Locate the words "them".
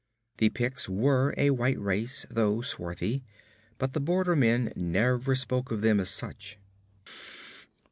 5.81-5.99